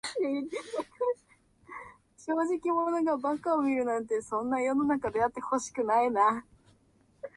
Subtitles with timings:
[2.17, 6.43] 正直者が馬鹿を見るなんて、そんな世の中であってほしくないな。